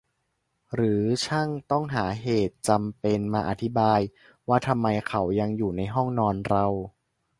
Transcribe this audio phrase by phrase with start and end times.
[0.73, 3.99] หรือช่างต้องหาเหตุจำเป็นมาอธิบาย
[4.47, 6.65] ว่าทำไมเขายังอยู่ในห้องนอนเรา?